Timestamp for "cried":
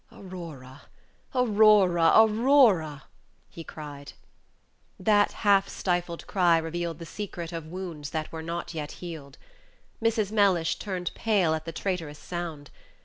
3.63-4.13